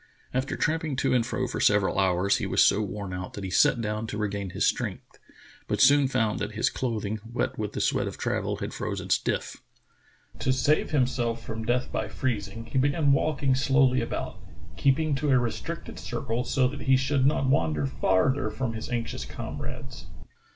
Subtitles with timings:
[0.33, 3.51] After tramping to and fro for several hours, he was so worn out that he
[3.51, 5.19] sat down to regain his strength,
[5.67, 8.73] but he soon found that his cloth ing, wet with the sweat of travel, had
[8.73, 9.57] frozen stiff.
[10.39, 14.39] To save himself from death by freezing, he began walking slowly about,
[14.75, 19.23] keeping to a restricted circle so that he should not wander farther from his anxious
[19.23, 20.07] comrades.